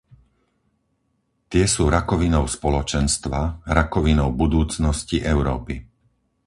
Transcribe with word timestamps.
Tie 1.51 1.65
sú 1.73 1.83
rakovinou 1.97 2.45
spoločenstva, 2.57 3.41
rakovinou 3.77 4.29
budúcnosti 4.41 5.17
Európy. 5.33 5.75